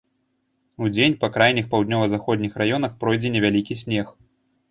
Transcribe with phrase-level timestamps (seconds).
[0.85, 4.07] Удзень па крайніх паўднёва-заходніх раёнах пройдзе невялікі снег.